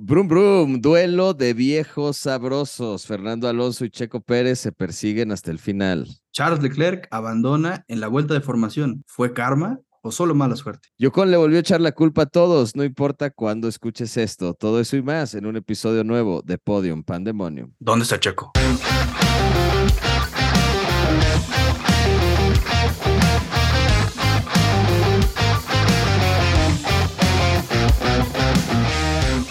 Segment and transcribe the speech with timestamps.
[0.00, 3.04] Brum Brum, duelo de viejos sabrosos.
[3.04, 6.06] Fernando Alonso y Checo Pérez se persiguen hasta el final.
[6.30, 9.02] Charles Leclerc abandona en la vuelta de formación.
[9.08, 10.88] ¿Fue karma o solo mala suerte?
[10.98, 14.54] Yocon le volvió a echar la culpa a todos, no importa cuándo escuches esto.
[14.54, 17.72] Todo eso y más en un episodio nuevo de Podium Pandemonium.
[17.80, 18.52] ¿Dónde está Checo?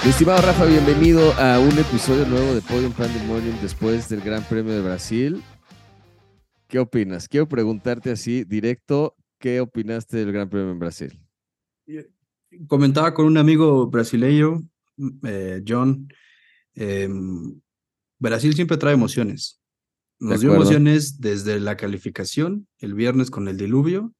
[0.07, 4.81] Estimado Rafa, bienvenido a un episodio nuevo de Podium Pandemonium después del Gran Premio de
[4.81, 5.43] Brasil.
[6.69, 7.27] ¿Qué opinas?
[7.27, 11.21] Quiero preguntarte así, directo, ¿qué opinaste del Gran Premio en Brasil?
[12.67, 14.63] Comentaba con un amigo brasileño,
[15.23, 16.07] eh, John,
[16.73, 17.59] em,
[18.17, 19.61] Brasil siempre trae emociones.
[20.19, 24.13] Nos dio emociones desde la calificación, el viernes con el diluvio.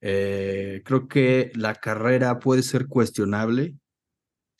[0.00, 3.76] Eh, creo que la carrera puede ser cuestionable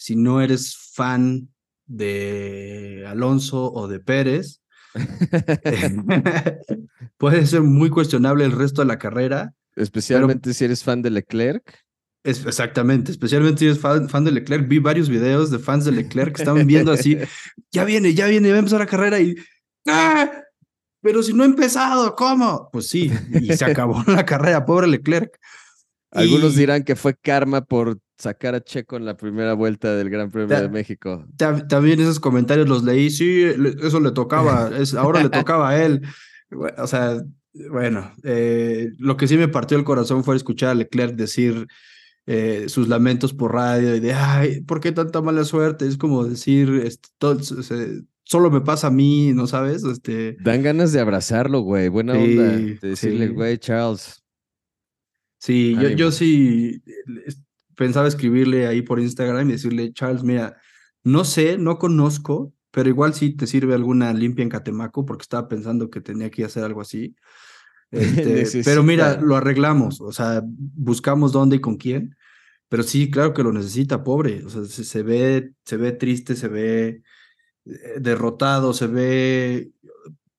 [0.04, 1.48] si no eres fan
[1.86, 4.60] de Alonso o de Pérez,
[7.16, 9.54] puede ser muy cuestionable el resto de la carrera.
[9.76, 11.80] Especialmente si eres fan de Leclerc.
[12.22, 14.68] Es, exactamente, especialmente si eres fan, de Leclerc.
[14.68, 17.16] Vi varios videos de fans de Leclerc que estaban viendo así,
[17.72, 19.34] ya viene, ya viene, va a empezar la carrera y...
[19.86, 20.30] ¡Ah!
[21.00, 22.68] Pero si no ha empezado, ¿cómo?
[22.70, 25.38] Pues sí, y se acabó la carrera, pobre Leclerc.
[26.14, 30.30] Algunos dirán que fue karma por sacar a Checo en la primera vuelta del Gran
[30.30, 31.26] Premio de México.
[31.36, 33.44] También esos comentarios los leí, sí,
[33.82, 36.02] eso le tocaba, es, ahora le tocaba a él.
[36.78, 37.20] O sea,
[37.70, 41.66] bueno, eh, lo que sí me partió el corazón fue escuchar a Leclerc decir
[42.26, 45.86] eh, sus lamentos por radio y de, ay, ¿por qué tanta mala suerte?
[45.86, 49.84] Es como decir, este, solo me pasa a mí, ¿no sabes?
[49.84, 50.36] Este...
[50.40, 54.23] Dan ganas de abrazarlo, güey, buena onda, de decirle, güey, Charles.
[55.44, 56.82] Sí, yo, yo sí
[57.76, 60.56] pensaba escribirle ahí por Instagram y decirle, Charles, mira,
[61.02, 65.46] no sé, no conozco, pero igual sí te sirve alguna limpia en Catemaco, porque estaba
[65.46, 67.14] pensando que tenía que hacer algo así.
[67.90, 72.16] Este, pero mira, lo arreglamos, o sea, buscamos dónde y con quién,
[72.68, 76.48] pero sí, claro que lo necesita, pobre, o sea, se, ve, se ve triste, se
[76.48, 77.02] ve
[77.66, 79.73] eh, derrotado, se ve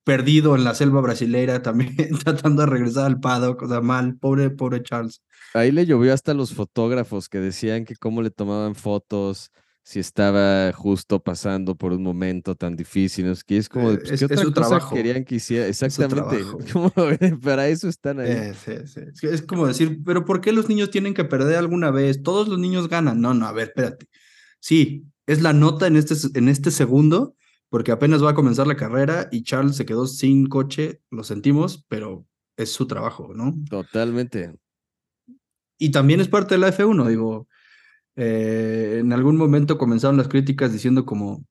[0.06, 4.50] perdido en la selva brasileira también, tratando de regresar al paddock, o sea, mal, pobre,
[4.52, 5.22] pobre Charles.
[5.54, 9.52] Ahí le llovió hasta los fotógrafos que decían que cómo le tomaban fotos,
[9.84, 13.28] si estaba justo pasando por un momento tan difícil.
[13.28, 15.68] Es que es como, pues, ¿qué otra cosa querían que hiciera?
[15.68, 16.44] Exactamente.
[17.44, 18.32] Para eso están ahí.
[18.32, 18.54] Eh,
[19.22, 22.24] es como decir, pero ¿por qué los niños tienen que perder alguna vez?
[22.24, 23.22] Todos los niños ganan.
[23.22, 24.08] No, no, a ver, espérate.
[24.60, 27.36] Sí, es la nota en este, en este segundo,
[27.76, 31.86] porque apenas va a comenzar la carrera y Charles se quedó sin coche, lo sentimos,
[31.90, 32.26] pero
[32.56, 33.54] es su trabajo, ¿no?
[33.70, 34.56] Totalmente
[35.78, 37.48] y también es parte de la F1, digo,
[38.16, 41.46] eh, en algún momento comenzaron las críticas diciendo como,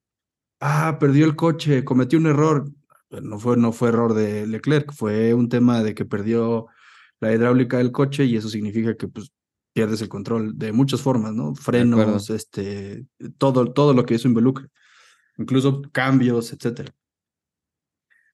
[0.59, 2.71] ah, perdió el coche, cometió un error.
[3.21, 6.67] No fue, no fue error de Leclerc, fue un tema de que perdió
[7.21, 9.31] la hidráulica del coche y eso significa que pues
[9.73, 11.53] pierdes el control de muchas formas, ¿no?
[11.53, 13.05] Frenos, este,
[13.37, 14.67] todo, todo lo que eso involucra,
[15.37, 16.93] incluso cambios, etcétera.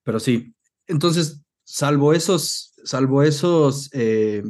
[0.04, 0.54] Pero sí,
[0.88, 4.44] entonces, salvo esos, salvo esos eh,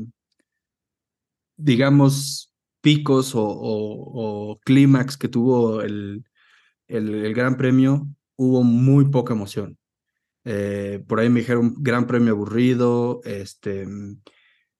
[1.61, 6.25] digamos, picos o, clímax que tuvo el,
[6.87, 9.77] el, Gran Premio, hubo muy poca emoción.
[10.43, 13.87] Eh, por ahí me dijeron Gran Premio aburrido, este,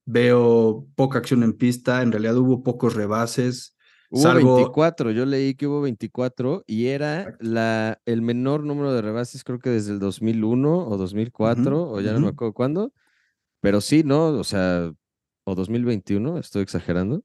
[0.05, 3.77] veo poca acción en pista, en realidad hubo pocos rebases.
[4.13, 9.45] Hubo 24, yo leí que hubo 24 y era la, el menor número de rebases
[9.45, 12.93] creo que desde el 2001 o 2004 o ya no me acuerdo cuándo,
[13.61, 14.27] pero sí, ¿no?
[14.27, 14.91] O sea,
[15.45, 17.23] o 2021, estoy exagerando.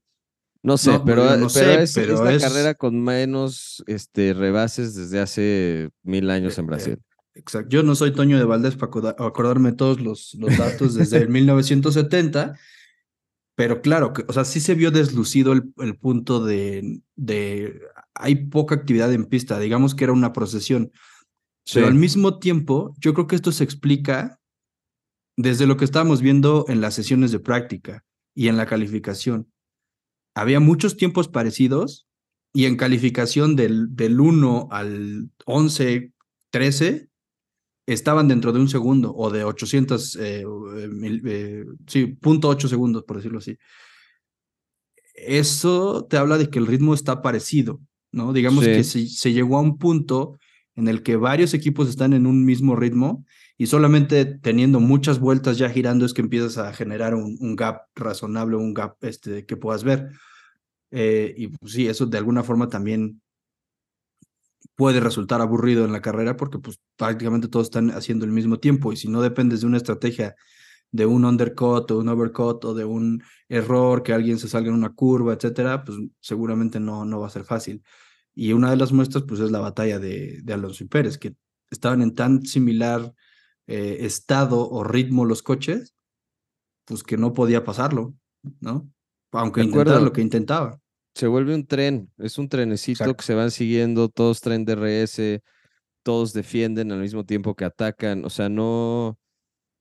[0.63, 6.65] No sé, pero, es, la carrera con menos este, rebases desde hace mil años en
[6.65, 6.99] eh, Brasil.
[7.35, 7.69] exacto.
[7.69, 12.57] Yo no soy Toño de Valdés para acordarme todos los, los datos desde el 1970,
[13.57, 17.81] pero claro, o sea, sí se vio deslucido el, el punto de, de
[18.13, 20.91] hay poca actividad en pista, digamos que era una procesión.
[21.73, 24.39] Pero al mismo tiempo, yo creo que esto se explica
[25.37, 28.05] desde lo que estábamos viendo en las sesiones de práctica
[28.35, 29.51] y en la calificación.
[30.35, 32.07] Había muchos tiempos parecidos
[32.53, 36.13] y en calificación del, del 1 al 11,
[36.51, 37.06] 13,
[37.87, 40.43] estaban dentro de un segundo o de 800, eh,
[41.25, 43.57] eh, sí, punto 8 segundos, por decirlo así.
[45.15, 47.81] Eso te habla de que el ritmo está parecido,
[48.11, 48.33] ¿no?
[48.33, 50.37] Digamos que se llegó a un punto
[50.75, 53.25] en el que varios equipos están en un mismo ritmo
[53.57, 58.57] y solamente teniendo muchas vueltas ya girando es que empiezas a generar un, gap razonable,
[58.57, 60.11] un gap este, que puedas ver.
[60.91, 63.21] Eh, y pues, sí, eso de alguna forma también
[64.77, 68.93] puede resultar aburrido en la carrera porque pues prácticamente todos están haciendo el mismo tiempo
[68.93, 70.35] y si no dependes de una estrategia
[70.91, 74.75] de un undercut o un overcut o de un error, que alguien se salga en
[74.75, 77.83] una curva, etcétera, pues seguramente no, no va a ser fácil.
[78.35, 81.35] Y una de las muestras, pues es la batalla de, de Alonso y Pérez, que
[81.71, 83.13] estaban en tan similar
[83.65, 85.95] eh, estado o ritmo los coches,
[86.85, 88.13] pues que no podía pasarlo,
[88.61, 88.89] ¿no?
[89.31, 90.79] Aunque intentara lo que intentaba.
[91.17, 95.41] Se vuelve un tren, es un trenecito que se van siguiendo, todos tren de RS,
[96.03, 99.17] todos defienden al mismo tiempo que atacan, o sea, no,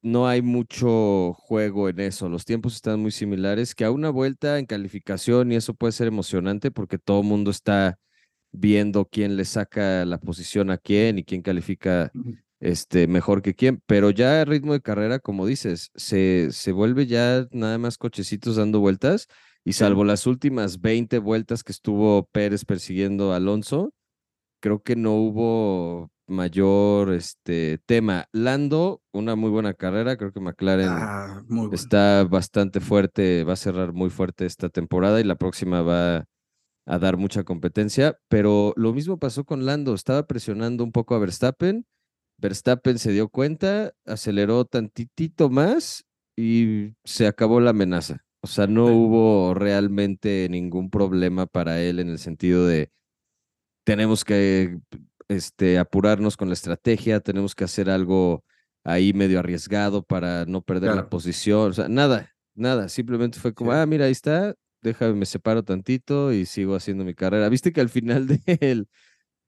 [0.00, 2.30] no hay mucho juego en eso.
[2.30, 6.06] Los tiempos están muy similares, que a una vuelta en calificación y eso puede ser
[6.06, 7.98] emocionante porque todo el mundo está
[8.50, 12.10] viendo quién le saca la posición a quién y quién califica
[12.60, 17.06] este, mejor que quién, pero ya a ritmo de carrera, como dices, se, se vuelve
[17.06, 19.28] ya nada más cochecitos dando vueltas
[19.66, 23.92] y salvo las últimas 20 vueltas que estuvo Pérez persiguiendo a Alonso,
[24.60, 28.28] creo que no hubo mayor este, tema.
[28.30, 31.42] Lando, una muy buena carrera, creo que McLaren ah,
[31.72, 36.26] está bastante fuerte, va a cerrar muy fuerte esta temporada y la próxima va
[36.86, 41.18] a dar mucha competencia, pero lo mismo pasó con Lando, estaba presionando un poco a
[41.18, 41.86] Verstappen,
[42.38, 46.04] Verstappen se dio cuenta, aceleró tantitito más
[46.36, 48.22] y se acabó la amenaza.
[48.42, 52.90] O sea, no hubo realmente ningún problema para él en el sentido de
[53.84, 54.78] tenemos que
[55.28, 58.44] este, apurarnos con la estrategia, tenemos que hacer algo
[58.84, 63.72] ahí medio arriesgado para no perder la posición, o sea, nada, nada, simplemente fue como,
[63.72, 67.48] ah, mira, ahí está, déjame, me separo tantito y sigo haciendo mi carrera.
[67.48, 68.88] Viste que al final de él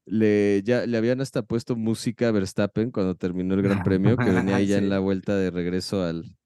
[0.06, 4.30] le, ya, le habían hasta puesto música a Verstappen cuando terminó el Gran Premio, que
[4.30, 6.37] venía ahí ya en la vuelta de regreso al,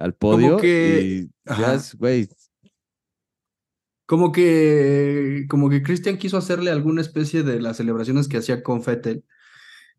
[0.00, 0.58] al podio.
[0.64, 2.28] Y ya, güey,
[4.06, 8.82] como que, como que Christian quiso hacerle alguna especie de las celebraciones que hacía con
[8.82, 9.24] Fettel.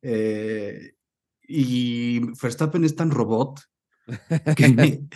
[0.02, 0.96] Eh,
[1.48, 3.62] y Verstappen es tan robot
[4.58, 5.08] que,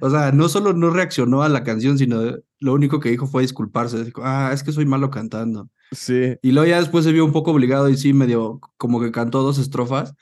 [0.00, 3.42] o sea, no solo no reaccionó a la canción, sino lo único que dijo fue
[3.42, 4.04] disculparse.
[4.04, 5.70] Dijo, ah, es que soy malo cantando.
[5.92, 6.36] Sí.
[6.42, 9.42] Y luego ya después se vio un poco obligado y sí, medio como que cantó
[9.42, 10.14] dos estrofas.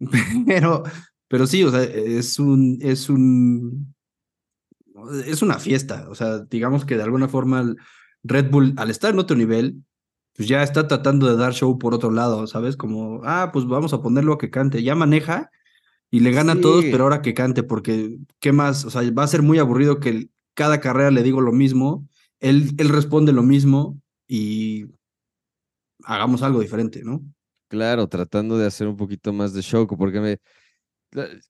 [0.46, 0.82] Pero,
[1.32, 3.94] pero sí, o sea, es un, es un,
[5.24, 7.74] es una fiesta, o sea, digamos que de alguna forma
[8.22, 9.82] Red Bull, al estar en otro nivel,
[10.34, 12.76] pues ya está tratando de dar show por otro lado, ¿sabes?
[12.76, 15.50] Como, ah, pues vamos a ponerlo a que cante, ya maneja
[16.10, 18.84] y le gana a todos, pero ahora que cante, porque, ¿qué más?
[18.84, 22.06] O sea, va a ser muy aburrido que cada carrera le digo lo mismo,
[22.40, 24.84] él, él responde lo mismo y
[26.04, 27.22] hagamos algo diferente, ¿no?
[27.68, 30.38] Claro, tratando de hacer un poquito más de show, porque me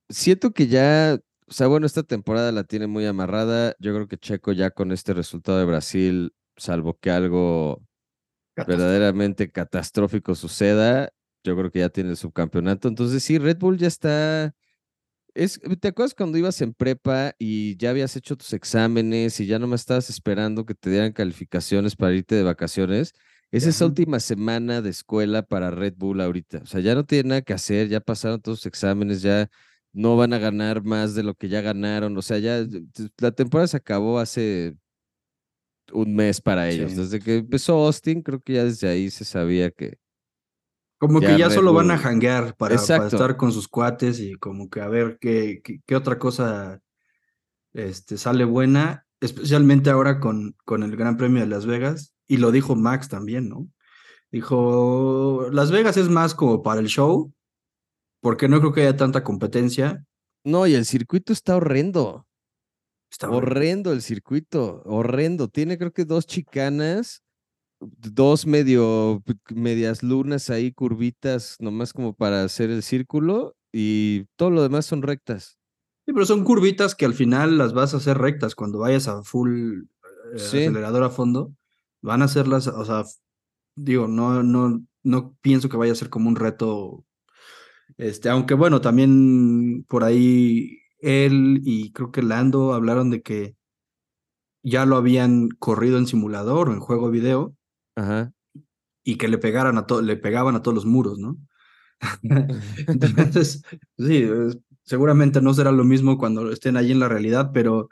[0.08, 1.18] siento que ya
[1.52, 3.76] o sea, bueno, esta temporada la tiene muy amarrada.
[3.78, 7.82] Yo creo que Checo ya con este resultado de Brasil, salvo que algo
[8.56, 11.12] verdaderamente catastrófico suceda,
[11.44, 12.88] yo creo que ya tiene el subcampeonato.
[12.88, 14.54] Entonces sí, Red Bull ya está...
[15.34, 19.58] Es, ¿Te acuerdas cuando ibas en prepa y ya habías hecho tus exámenes y ya
[19.58, 23.12] no me estabas esperando que te dieran calificaciones para irte de vacaciones?
[23.52, 26.60] Es esa última semana de escuela para Red Bull ahorita.
[26.62, 29.50] O sea, ya no tiene nada que hacer, ya pasaron todos los exámenes, ya
[29.92, 32.16] no van a ganar más de lo que ya ganaron.
[32.16, 32.66] O sea, ya
[33.18, 34.74] la temporada se acabó hace
[35.92, 36.96] un mes para ellos.
[36.96, 39.98] Desde que empezó Austin, creo que ya desde ahí se sabía que.
[40.96, 44.80] Como que ya solo van a hanguear para, estar con sus cuates y como que
[44.80, 46.80] a ver qué, qué, otra cosa
[47.74, 52.11] este, sale buena, especialmente ahora con, con el Gran Premio de Las Vegas.
[52.32, 53.68] Y lo dijo Max también, ¿no?
[54.30, 57.32] Dijo, Las Vegas es más como para el show
[58.22, 60.06] porque no creo que haya tanta competencia.
[60.44, 62.26] No, y el circuito está horrendo.
[63.10, 63.92] Está horrendo.
[63.92, 65.48] el circuito, horrendo.
[65.48, 67.22] Tiene creo que dos chicanas,
[67.80, 69.22] dos medio,
[69.52, 75.02] medias lunas ahí, curvitas, nomás como para hacer el círculo, y todo lo demás son
[75.02, 75.58] rectas.
[76.06, 79.22] Sí, pero son curvitas que al final las vas a hacer rectas cuando vayas a
[79.22, 81.52] full eh, acelerador a fondo.
[82.02, 83.04] Van a hacerlas, o sea,
[83.76, 87.06] digo, no, no, no pienso que vaya a ser como un reto
[87.98, 93.56] este, aunque bueno, también por ahí él y creo que Lando hablaron de que
[94.62, 97.56] ya lo habían corrido en simulador o en juego video.
[99.04, 101.36] Y que le pegaran a le pegaban a todos los muros, ¿no?
[102.86, 103.64] Entonces,
[103.98, 104.28] sí,
[104.84, 107.88] seguramente no será lo mismo cuando estén ahí en la realidad, pero,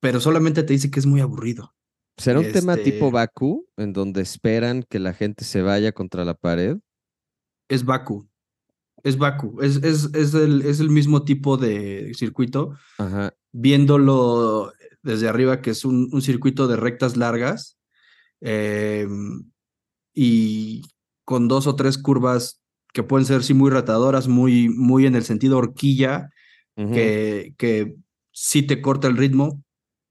[0.00, 1.74] pero solamente te dice que es muy aburrido.
[2.18, 6.24] ¿Será un tema tipo este Baku, en donde esperan que la gente se vaya contra
[6.24, 6.76] la pared?
[7.68, 8.28] Es Baku.
[9.04, 12.76] Es Baku, es, es, es, el, es el mismo tipo de circuito.
[13.52, 14.72] Viéndolo
[15.02, 17.78] desde arriba, que es un, un circuito de rectas largas.
[18.40, 19.50] Em,
[20.12, 20.82] y
[21.24, 22.60] con dos o tres curvas
[22.92, 26.30] que pueden ser sí muy ratadoras, muy, muy en el sentido horquilla,
[26.74, 27.96] que, que
[28.30, 29.64] sí te corta el ritmo,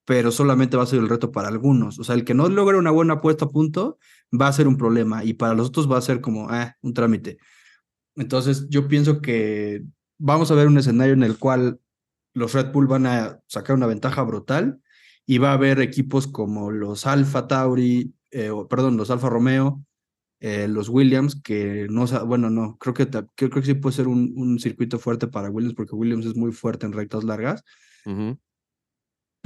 [0.08, 2.00] pero solamente va a ser el reto para algunos.
[2.00, 4.00] O sea, el que no logre una buena puesta a punto
[4.32, 6.94] va a ser un problema y para los otros va a ser como ah, un
[6.94, 7.40] trámite.
[8.16, 9.84] Entonces, yo pienso que
[10.18, 11.82] vamos a ver un escenario en el cual
[12.34, 14.80] los Red Bull van a sacar una ventaja brutal
[15.26, 19.84] y va a haber equipos como los Alfa Tauri, eh, perdón, los Alfa Romeo,
[20.40, 24.32] eh, los Williams, que no, bueno, no, creo que, creo, que sí puede ser un,
[24.38, 27.66] un, circuito fuerte para Williams porque Williams es muy fuerte en rectas largas.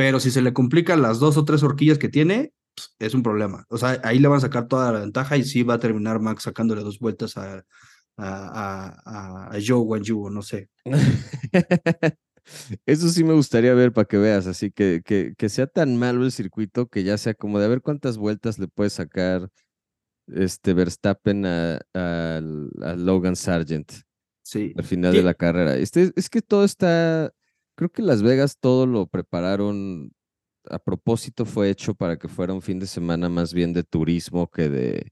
[0.01, 3.21] Pero si se le complican las dos o tres horquillas que tiene, pues, es un
[3.21, 3.67] problema.
[3.69, 6.19] O sea, ahí le van a sacar toda la ventaja y sí va a terminar
[6.19, 7.63] Max sacándole dos vueltas a,
[8.17, 10.69] a, a, Joe Wanju, no sé.
[12.87, 16.25] Eso sí me gustaría ver para que veas, así que, que, que, sea tan malo
[16.25, 19.51] el circuito que ya sea como de a ver cuántas vueltas le puede sacar
[20.25, 22.41] este Verstappen a, a,
[22.97, 23.91] Logan Sargent
[24.41, 24.73] sí.
[24.75, 25.75] al final de la carrera.
[25.75, 27.31] Este, es que todo está,
[27.81, 30.11] creo que Las Vegas todo lo prepararon
[30.69, 34.51] a propósito, fue hecho para que fuera un fin de semana más bien de turismo
[34.51, 35.11] que de,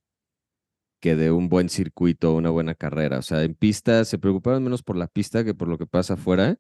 [1.02, 3.18] que de un buen circuito, una buena carrera.
[3.18, 6.14] O sea, en pista se preocupaban menos por la pista que por lo que pasa
[6.14, 6.60] afuera.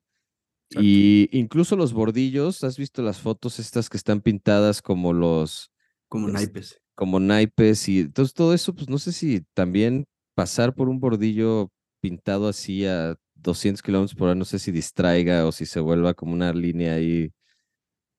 [0.71, 5.71] Y incluso los bordillos, ¿has visto las fotos estas que están pintadas como los...
[6.07, 6.81] Como naipes.
[6.95, 11.71] Como naipes y entonces todo eso, pues no sé si también pasar por un bordillo
[12.01, 16.13] pintado así a 200 kilómetros por hora, no sé si distraiga o si se vuelva
[16.13, 17.31] como una línea ahí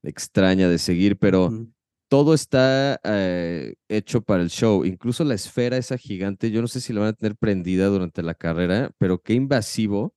[0.03, 1.51] extraña de seguir, pero
[2.09, 4.85] todo está eh, hecho para el show.
[4.85, 8.23] Incluso la esfera esa gigante, yo no sé si la van a tener prendida durante
[8.23, 10.15] la carrera, pero qué invasivo.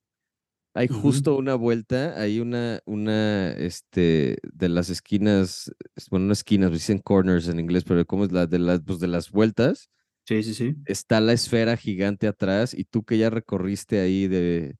[0.76, 5.72] Hay justo una vuelta, hay una, una, este, de las esquinas,
[6.10, 9.06] bueno, no esquinas, dicen corners en inglés, pero ¿cómo es la de las, pues de
[9.06, 9.88] las vueltas?
[10.26, 10.74] Sí, sí, sí.
[10.86, 14.74] Está la esfera gigante atrás y tú que ya recorriste ahí de,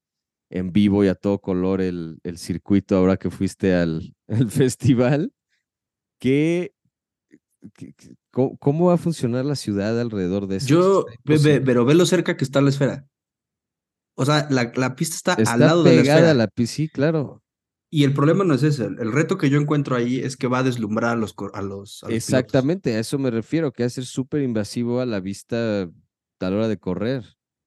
[0.55, 4.15] en vivo y a todo color el, el circuito ahora que fuiste al,
[4.49, 5.33] festival,
[6.21, 6.73] ¿qué,
[8.31, 10.69] cómo, va a funcionar la ciudad alrededor de eso?
[10.69, 13.05] Yo, pero ve lo cerca que está la esfera.
[14.17, 16.31] O sea, la, la pista está, al lado de la esfera.
[16.31, 17.43] A la sí, claro.
[17.91, 18.85] Y el problema no es ese.
[18.85, 21.35] El reto que yo encuentro ahí es que va a deslumbrar a los.
[21.53, 25.19] A los, Exactamente, a eso me refiero, que va a ser súper invasivo a la
[25.19, 27.25] vista a la hora de correr.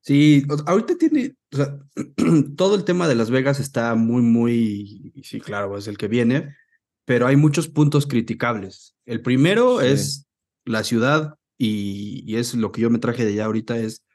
[0.08, 1.80] Sí, ahorita tiene, o sea,
[2.56, 6.56] todo el tema de Las Vegas está muy, muy, sí, claro, es el que viene,
[7.04, 8.96] pero hay muchos puntos criticables.
[9.06, 10.26] El primero es
[10.64, 14.06] la ciudad y, y, es lo que yo me traje de allá ahorita, es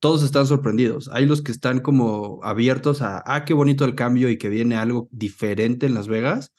[0.00, 1.08] todos están sorprendidos.
[1.12, 4.74] Hay los que están como abiertos a, ah, qué bonito el cambio y que viene
[4.74, 6.52] algo diferente en Las Vegas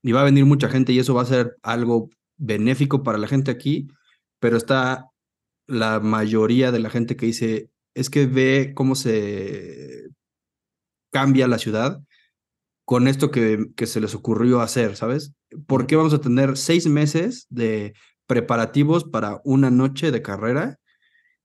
[0.00, 3.26] y va a venir mucha gente y eso va a ser algo benéfico para la
[3.26, 3.88] gente aquí,
[4.38, 5.10] pero está
[5.66, 10.10] la mayoría de la gente que dice, es que ve cómo se
[11.10, 12.02] cambia la ciudad
[12.84, 15.32] con esto que, que se les ocurrió hacer, ¿sabes?
[15.66, 17.94] ¿Por qué vamos a tener seis meses de
[18.26, 20.78] preparativos para una noche de carrera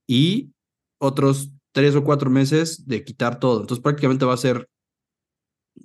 [0.06, 0.52] y
[0.98, 3.62] otros tres o cuatro meses de quitar todo?
[3.62, 4.68] Entonces prácticamente va a ser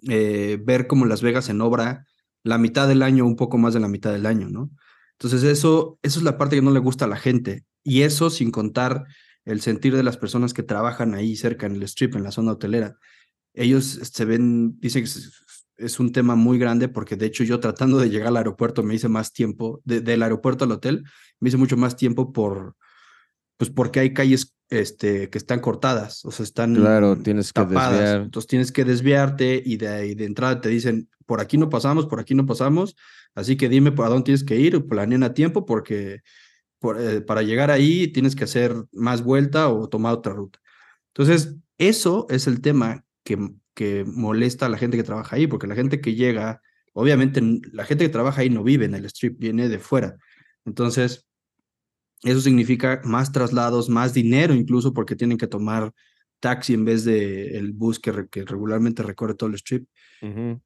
[0.10, 2.06] eh, ver cómo Las Vegas en obra
[2.44, 4.70] la mitad del año, un poco más de la mitad del año, ¿no?
[5.14, 7.64] Entonces eso, eso es la parte que no le gusta a la gente.
[7.84, 9.06] Y eso sin contar
[9.48, 12.52] el sentir de las personas que trabajan ahí cerca en el strip, en la zona
[12.52, 12.98] hotelera.
[13.54, 15.10] Ellos se ven, dicen que
[15.78, 18.96] es, un tema muy grande porque de hecho yo tratando de llegar al aeropuerto me
[18.96, 21.06] hice más tiempo, del aeropuerto al hotel,
[21.40, 22.76] me hice mucho más tiempo por,
[23.56, 28.22] pues porque hay calles este, que están cortadas, o sea, están claro, tienes que desviar.
[28.24, 32.06] Entonces tienes que desviarte y de, ahí de entrada te dicen, por aquí no pasamos,
[32.06, 32.98] por aquí no pasamos,
[33.34, 36.22] así que dime por a dónde tienes que ir, planean a tiempo porque
[37.00, 40.60] eh, para llegar ahí tienes que hacer más vuelta o tomar otra ruta.
[41.14, 43.38] Entonces, eso es el tema que,
[43.74, 46.62] que molesta a la gente que trabaja ahí, porque la gente que llega,
[46.94, 47.42] obviamente
[47.72, 50.18] la gente que trabaja ahí no vive en el strip, viene de fuera.
[50.66, 51.28] Entonces,
[52.24, 55.92] eso significa más traslados, más dinero incluso, porque tienen que tomar
[56.40, 59.88] taxi en vez de el bus que, que regularmente recorre todo el strip.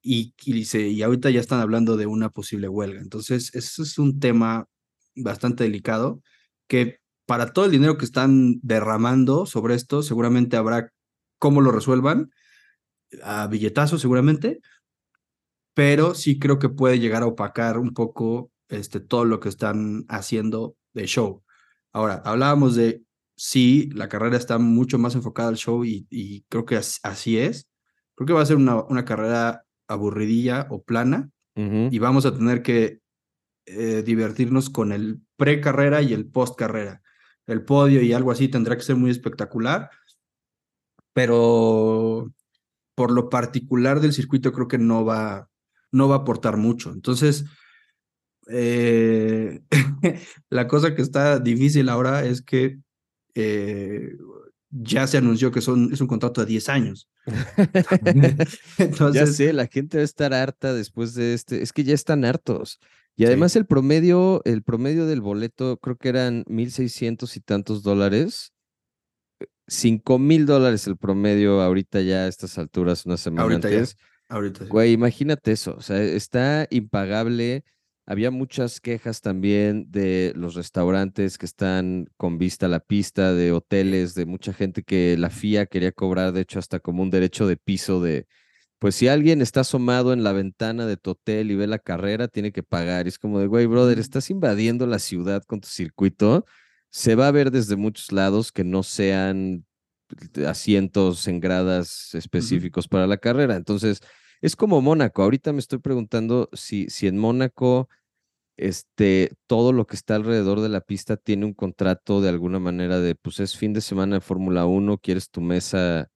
[0.02, 3.02] y, y, y ahorita ya están hablando de una posible huelga.
[3.02, 4.68] Entonces, eso es un tema
[5.16, 6.22] bastante delicado,
[6.68, 10.92] que para todo el dinero que están derramando sobre esto, seguramente habrá
[11.40, 12.32] cómo lo resuelvan,
[13.24, 14.62] a billetazo seguramente,
[15.74, 20.06] pero sí creo que puede llegar a opacar un poco este, todo lo que están
[20.08, 21.44] haciendo de show.
[21.94, 23.04] Ahora, hablábamos de
[23.36, 27.68] sí, la carrera está mucho más enfocada al show y, y creo que así es.
[28.16, 32.64] Creo que va a ser una, una carrera aburridilla o plana y vamos a tener
[32.64, 33.01] que
[33.66, 37.02] eh, divertirnos con el pre-carrera y el post-carrera.
[37.48, 39.90] el podio y algo así tendrá que ser muy espectacular,
[41.14, 42.32] pero
[42.96, 45.50] por lo particular del circuito creo que no va,
[45.92, 46.92] no va a aportar mucho.
[46.92, 47.46] Entonces,
[48.50, 49.62] eh,
[50.50, 52.80] la cosa que está difícil ahora es que
[53.36, 54.12] eh,
[54.72, 57.10] ya se anunció que son, es un contrato de 10 años.
[58.78, 61.62] Entonces, ya sé, la gente va a estar harta después de este.
[61.62, 62.80] Es que ya están hartos.
[63.16, 68.54] Y además el promedio, el promedio del boleto creo que eran 1.600 y tantos dólares.
[69.68, 73.96] 5 mil dólares el promedio ahorita ya a estas alturas, una semana ahorita antes.
[74.28, 75.76] ahorita Güey, imagínate eso.
[75.78, 77.64] O sea, está impagable.
[78.12, 83.54] Había muchas quejas también de los restaurantes que están con vista a la pista, de
[83.54, 87.48] hoteles, de mucha gente que la FIA quería cobrar, de hecho, hasta como un derecho
[87.48, 88.28] de piso de,
[88.80, 92.28] pues si alguien está asomado en la ventana de tu hotel y ve la carrera,
[92.28, 93.06] tiene que pagar.
[93.06, 96.44] Y es como de, güey, brother, estás invadiendo la ciudad con tu circuito.
[96.90, 99.66] Se va a ver desde muchos lados que no sean
[100.46, 103.56] asientos en gradas específicos para la carrera.
[103.56, 104.02] Entonces,
[104.42, 105.24] es como Mónaco.
[105.24, 107.88] Ahorita me estoy preguntando si, si en Mónaco
[108.68, 113.00] este, todo lo que está alrededor de la pista tiene un contrato de alguna manera
[113.00, 116.10] de, pues es fin de semana de Fórmula 1, quieres tu mesa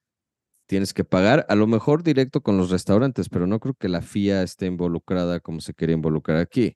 [0.68, 4.02] tienes que pagar, a lo mejor directo con los restaurantes, pero no creo que la
[4.02, 6.76] FIA esté involucrada como se quería involucrar aquí.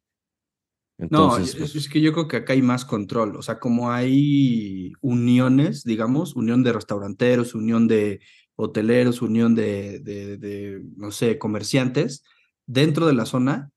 [0.97, 3.91] Entonces, no, es, pues que yo creo que acá hay más control, o sea, como
[3.91, 8.19] hay uniones, digamos, unión de restauranteros, unión de
[8.55, 12.23] hoteleros, unión de, de, de no sé, comerciantes,
[12.65, 13.71] dentro de la zona,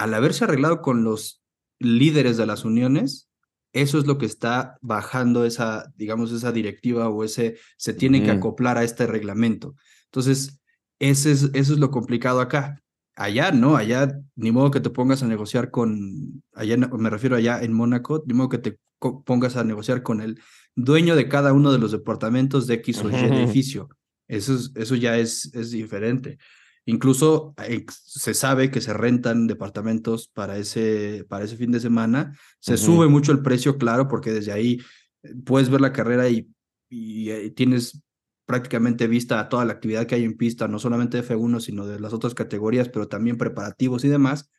[0.00, 1.42] al haberse arreglado con los
[1.78, 3.28] líderes de las uniones,
[3.72, 8.30] eso es lo que está bajando esa, digamos, esa directiva o ese, se tiene que
[8.30, 9.76] acoplar a este reglamento.
[10.06, 10.60] Entonces,
[10.98, 12.80] ese es, eso es lo complicado acá.
[13.14, 13.76] Allá, ¿no?
[13.76, 18.24] Allá, ni modo que te pongas a negociar con, allá me refiero allá en Mónaco,
[18.26, 20.40] ni modo que te pongas a negociar con el
[20.74, 23.90] dueño de cada uno de los departamentos de X o Y edificio.
[24.26, 26.38] Eso, eso ya es, es diferente.
[26.86, 32.36] Incluso eh, se sabe que se rentan departamentos para ese, para ese fin de semana.
[32.58, 34.80] Se sube mucho el precio, claro, porque desde ahí
[35.22, 36.48] eh, puedes ver la carrera y,
[36.88, 38.02] y, eh, tienes
[38.46, 41.86] prácticamente vista a toda la actividad que hay en pista, no solamente de F1, sino
[41.86, 44.50] de las otras categorías, pero también preparativos y demás.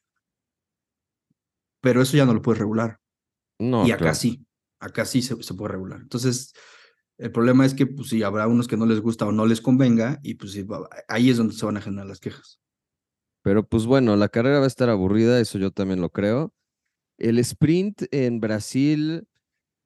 [1.82, 3.00] Pero eso ya no lo puedes regular.
[3.60, 4.46] No, y acá sí,
[4.80, 6.00] acá sí se, se puede regular.
[6.00, 6.54] Entonces,
[7.22, 9.62] el problema es que, pues, si habrá unos que no les gusta o no les
[9.62, 10.58] convenga, y pues
[11.08, 12.60] ahí es donde se van a generar las quejas.
[13.44, 16.54] Pero pues bueno, la carrera va a estar aburrida, eso yo también lo creo.
[17.18, 19.28] El sprint en Brasil,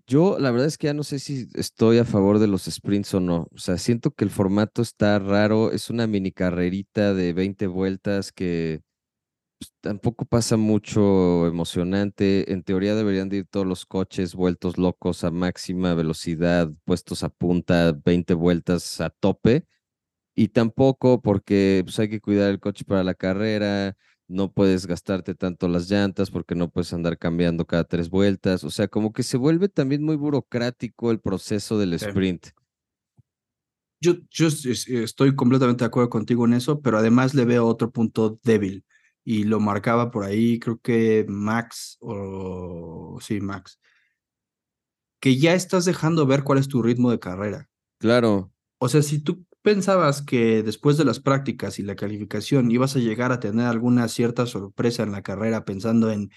[0.08, 3.14] yo la verdad es que ya no sé si estoy a favor de los sprints
[3.14, 3.48] o no.
[3.52, 8.32] O sea, siento que el formato está raro, es una mini carrerita de 20 vueltas
[8.32, 8.82] que
[9.60, 12.52] pues, tampoco pasa mucho emocionante.
[12.52, 17.30] En teoría deberían de ir todos los coches vueltos locos a máxima velocidad, puestos a
[17.30, 19.66] punta, 20 vueltas a tope.
[20.36, 23.96] Y tampoco porque pues, hay que cuidar el coche para la carrera,
[24.28, 28.64] no puedes gastarte tanto las llantas porque no puedes andar cambiando cada tres vueltas.
[28.64, 32.48] O sea, como que se vuelve también muy burocrático el proceso del sprint.
[34.02, 38.38] Yo, yo estoy completamente de acuerdo contigo en eso, pero además le veo otro punto
[38.44, 38.84] débil
[39.26, 43.80] y lo marcaba por ahí, creo que Max, o sí, Max,
[45.20, 47.68] que ya estás dejando ver cuál es tu ritmo de carrera.
[47.98, 48.54] Claro.
[48.78, 53.00] O sea, si tú pensabas que después de las prácticas y la calificación ibas a
[53.00, 56.30] llegar a tener alguna cierta sorpresa en la carrera pensando en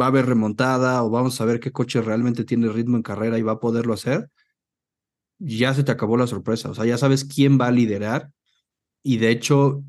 [0.00, 3.38] va a haber remontada o vamos a ver qué coche realmente tiene ritmo en carrera
[3.38, 4.30] y va a poderlo hacer,
[5.38, 6.70] ya se te acabó la sorpresa.
[6.70, 8.30] O sea, ya sabes quién va a liderar
[9.02, 9.84] y de hecho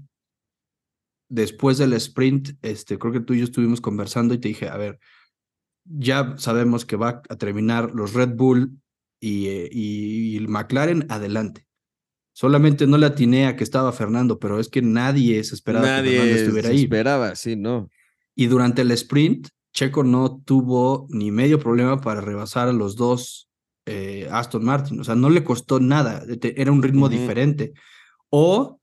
[1.29, 4.77] después del sprint, este, creo que tú y yo estuvimos conversando y te dije, a
[4.77, 4.99] ver,
[5.85, 8.77] ya sabemos que va a terminar los Red Bull
[9.19, 11.65] y, eh, y, el McLaren adelante.
[12.33, 16.11] Solamente no le atiné a que estaba Fernando, pero es que nadie se esperaba nadie
[16.11, 16.83] que Fernando estuviera ahí.
[16.83, 17.89] esperaba, sí, no.
[18.35, 23.49] Y durante el sprint, Checo no tuvo ni medio problema para rebasar a los dos
[23.87, 24.99] eh, Aston Martin.
[24.99, 26.23] O sea, no le costó nada.
[26.41, 27.73] Era un ritmo diferente.
[28.29, 28.79] O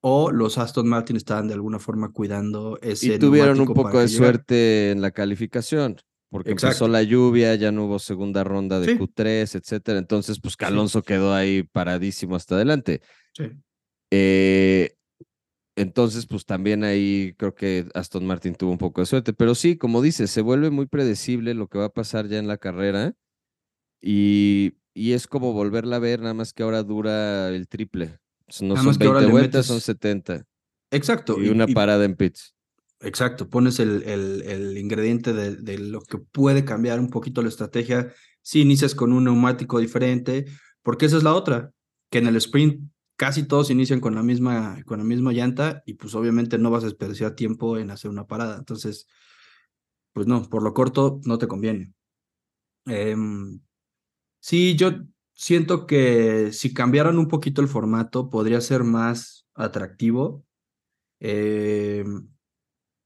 [0.00, 3.14] o los Aston Martin estaban de alguna forma cuidando ese.
[3.14, 5.96] Y tuvieron un poco de suerte en la calificación,
[6.30, 9.98] porque empezó la lluvia, ya no hubo segunda ronda de Q3, etcétera.
[9.98, 13.02] Entonces, pues Alonso quedó ahí paradísimo hasta adelante.
[13.34, 13.44] Sí.
[14.10, 14.94] Eh,
[15.76, 19.32] entonces, pues también ahí creo que Aston Martin tuvo un poco de suerte.
[19.32, 22.48] Pero sí, como dices, se vuelve muy predecible lo que va a pasar ya en
[22.48, 23.14] la carrera.
[24.00, 28.18] Y, y es como volverla a ver, nada más que ahora dura el triple.
[28.60, 30.44] No son 20 vueltas, son 70.
[30.90, 31.40] Exacto.
[31.40, 32.54] Y, una parada en pits.
[33.00, 37.48] Exacto, pones el, el, el ingrediente de, de, lo que puede cambiar un poquito la
[37.48, 40.46] estrategia si inicias con un neumático diferente,
[40.82, 41.72] porque esa es la otra,
[42.10, 45.94] que en el sprint casi todos inician con la misma, con la misma llanta y
[45.94, 48.56] pues obviamente no vas a desperdiciar tiempo en hacer una parada.
[48.56, 49.06] Entonces,
[50.12, 51.92] pues no, por lo corto no te conviene.
[52.86, 53.60] Em,
[54.40, 54.92] sí, yo
[55.40, 60.44] siento que si cambiaran un poquito el formato podría ser más atractivo.
[61.18, 62.28] Em,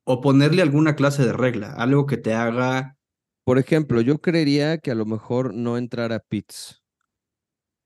[0.05, 2.99] o ponerle alguna clase de regla, algo que te haga.
[3.45, 6.83] Por ejemplo, yo creería que a lo mejor no entrar a pits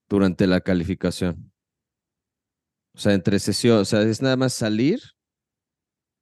[0.09, 1.53] durante la calificación.
[2.95, 5.01] O sea, entre sesión, o sea, es nada más salir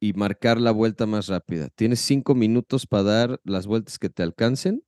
[0.01, 1.69] y marcar la vuelta más rápida.
[1.71, 4.83] Tienes cinco minutos para dar las vueltas que te alcancen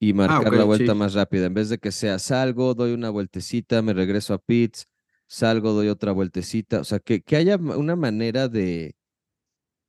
[0.00, 1.46] y ah, marcar la vuelta más rápida.
[1.46, 4.86] En vez de que sea salgo, doy una vueltecita, me regreso a pits,
[5.26, 6.80] salgo, doy otra vueltecita.
[6.80, 8.96] O sea, que, que haya una manera de,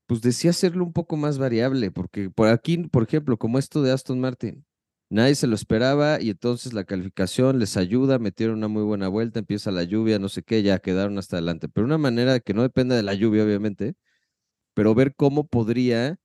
[0.08, 3.92] pues decía hacerlo un poco más variable, porque por aquí, por ejemplo, como esto de
[3.92, 4.66] Aston Martin,
[5.10, 9.40] nadie se lo esperaba y entonces la calificación les ayuda, metieron una muy buena vuelta,
[9.40, 11.70] empieza la lluvia, no sé qué, ya quedaron hasta adelante.
[11.70, 13.96] Pero una manera que no dependa de la lluvia, obviamente,
[14.74, 16.20] pero ver cómo podría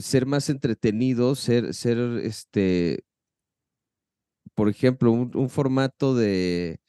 [0.00, 3.04] ser más entretenido, ser, ser este,
[4.54, 6.80] por ejemplo, un, un formato de,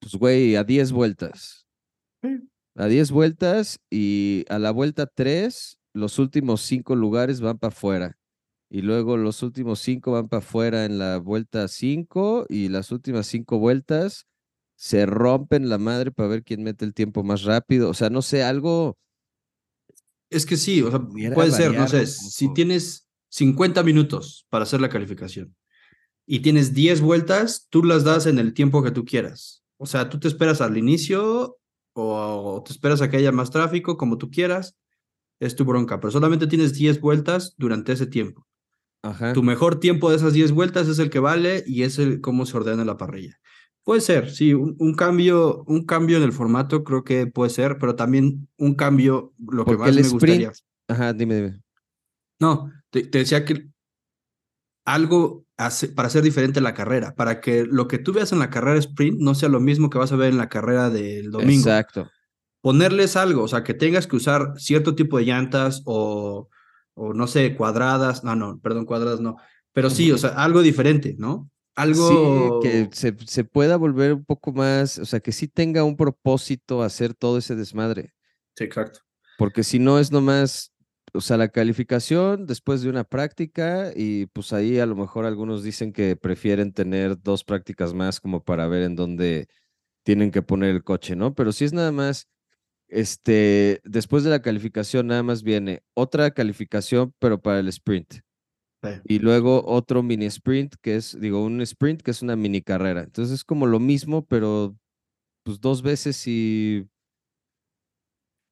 [0.00, 1.64] pues güey, a 10 vueltas
[2.76, 8.18] a 10 vueltas y a la vuelta 3, los últimos 5 lugares van para afuera.
[8.70, 13.26] Y luego los últimos 5 van para afuera en la vuelta 5 y las últimas
[13.26, 14.26] 5 vueltas
[14.76, 17.90] se rompen la madre para ver quién mete el tiempo más rápido.
[17.90, 18.96] O sea, no sé, algo...
[20.34, 21.00] Es que sí, o sea,
[21.34, 25.54] puede ser, no sé, si tienes 50 minutos para hacer la calificación
[26.26, 29.64] y tienes 10 vueltas, tú las das en el tiempo que tú quieras.
[29.76, 31.58] O sea, tú te esperas al inicio
[31.92, 34.76] o te esperas a que haya más tráfico, como tú quieras,
[35.40, 38.46] es tu bronca, pero solamente tienes 10 vueltas durante ese tiempo.
[39.34, 42.46] Tu mejor tiempo de esas 10 vueltas es el que vale y es el cómo
[42.46, 43.38] se ordena la parrilla.
[43.84, 47.94] Puede ser, sí, un, cambio, un cambio en el formato creo que puede ser, pero
[47.94, 50.52] también un cambio, lo que más me gustaría.
[50.88, 51.60] Ajá, dime, dime.
[52.40, 53.68] No, te decía que
[54.86, 58.78] algo para hacer diferente la carrera, para que lo que tú veas en la carrera
[58.78, 61.68] sprint no sea lo mismo que vas a ver en la carrera del domingo.
[61.68, 62.10] Exacto.
[62.60, 66.48] Ponerles algo, o sea, que tengas que usar cierto tipo de llantas o,
[66.94, 69.36] o no sé, cuadradas, no, no, perdón, cuadradas no,
[69.72, 71.50] pero sí, o sea, algo diferente, ¿no?
[71.76, 75.82] Algo sí, que se, se pueda volver un poco más, o sea, que sí tenga
[75.84, 78.14] un propósito hacer todo ese desmadre.
[78.56, 79.00] Sí, exacto.
[79.38, 80.74] Porque si no es nomás
[81.14, 85.62] o sea, la calificación después de una práctica y pues ahí a lo mejor algunos
[85.62, 89.46] dicen que prefieren tener dos prácticas más como para ver en dónde
[90.02, 91.32] tienen que poner el coche, ¿no?
[91.34, 92.28] Pero si es nada más,
[92.88, 98.16] este, después de la calificación nada más viene otra calificación, pero para el sprint.
[99.04, 103.02] Y luego otro mini sprint, que es, digo, un sprint que es una mini carrera.
[103.02, 104.76] Entonces es como lo mismo, pero
[105.44, 106.88] pues dos veces y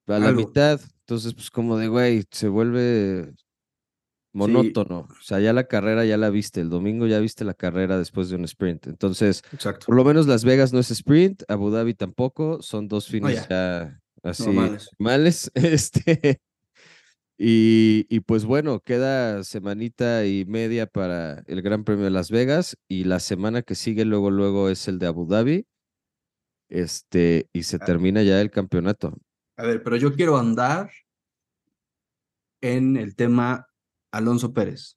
[0.06, 0.80] a la mitad.
[1.00, 3.34] Entonces, pues como de, güey, se vuelve
[4.32, 5.08] monótono.
[5.10, 6.60] O sea, ya la carrera ya la viste.
[6.60, 8.86] El domingo ya viste la carrera después de un sprint.
[8.86, 9.42] Entonces,
[9.86, 12.62] por lo menos Las Vegas no es sprint, Abu Dhabi tampoco.
[12.62, 15.50] Son dos fines ya así normales.
[15.54, 16.40] Este.
[17.44, 22.76] Y, y, pues bueno, queda semanita y media para el Gran Premio de Las Vegas
[22.86, 25.66] y la semana que sigue luego, luego es el de Abu Dhabi.
[26.68, 29.18] Este, y se termina ya el campeonato.
[29.56, 30.92] A ver, pero yo quiero andar
[32.60, 33.66] en el tema
[34.12, 34.96] Alonso Pérez.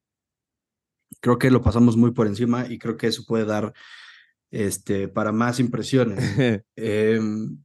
[1.22, 3.74] Creo que lo pasamos muy por encima y creo que eso puede dar
[4.52, 6.20] este, para más impresiones.
[6.76, 7.58] Em,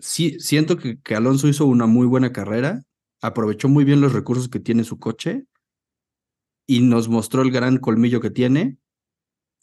[0.00, 2.82] sí, siento que, que Alonso hizo una muy buena carrera,
[3.24, 5.46] aprovechó muy bien los recursos que tiene su coche
[6.66, 8.76] y nos mostró el gran colmillo que tiene,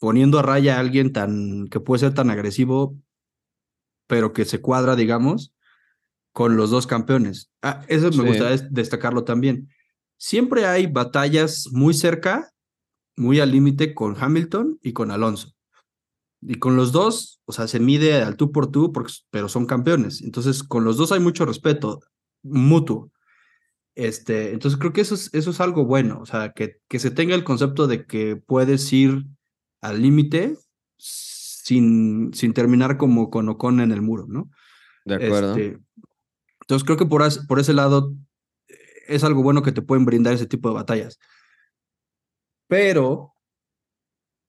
[0.00, 2.98] poniendo a raya a alguien tan que puede ser tan agresivo,
[4.08, 5.54] pero que se cuadra, digamos,
[6.32, 7.52] con los dos campeones.
[7.62, 9.68] Ah, eso me gustaría destacarlo también.
[10.16, 12.52] Siempre hay batallas muy cerca,
[13.16, 15.54] muy al límite con Hamilton y con Alonso.
[16.40, 19.66] Y con los dos, o sea, se mide al tú por tú, porque, pero son
[19.66, 20.20] campeones.
[20.22, 22.00] Entonces, con los dos hay mucho respeto
[22.42, 23.11] mutuo.
[23.94, 27.10] Este, entonces creo que eso es, eso es algo bueno, o sea, que, que se
[27.10, 29.26] tenga el concepto de que puedes ir
[29.82, 30.56] al límite
[30.96, 34.50] sin, sin terminar como con Ocon en el muro, ¿no?
[35.04, 35.56] De acuerdo.
[35.56, 35.78] Este,
[36.62, 38.14] entonces creo que por, por ese lado
[39.08, 41.18] es algo bueno que te pueden brindar ese tipo de batallas.
[42.68, 43.34] Pero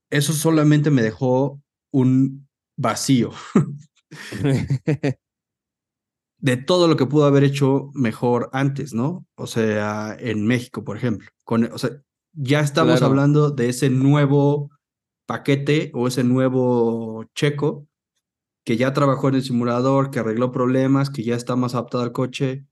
[0.10, 3.32] eso solamente me dejó un vacío
[6.43, 9.25] de todo lo que pudo haber hecho mejor antes, ¿no?
[9.36, 11.29] O sea, en México, por ejemplo.
[11.45, 11.91] Con, o sea,
[12.34, 14.69] ya estamos hablando de ese nuevo
[15.25, 17.88] paquete o ese nuevo checo
[18.65, 22.12] que ya trabajó en el simulador, que arregló problemas, que ya está más adaptado al
[22.12, 22.65] coche